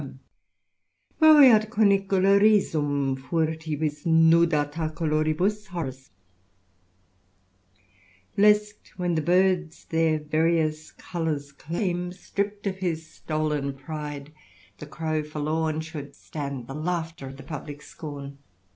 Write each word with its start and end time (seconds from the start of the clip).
Moveat 1.19 1.69
comicula 1.69 2.39
risum 2.41 3.15
Furtivis 3.15 4.03
nudata 4.07 4.89
coloribus*^ 4.91 5.67
HO'SC 5.67 6.09
'* 7.75 8.35
Lest 8.35 8.93
when 8.97 9.13
the 9.13 9.21
birds 9.21 9.85
their 9.85 10.17
various 10.17 10.89
colours 10.91 11.51
claim, 11.51 12.11
Stripp'd 12.11 12.65
of 12.65 12.77
his 12.77 13.05
stolen 13.05 13.73
pride, 13.73 14.33
the 14.79 14.87
crow 14.87 15.21
forlorn 15.21 15.81
Should 15.81 16.15
stand 16.15 16.65
the 16.65 16.73
laughter 16.73 17.27
of 17.27 17.37
the 17.37 17.43
publick 17.43 17.83
scorn." 17.83 18.39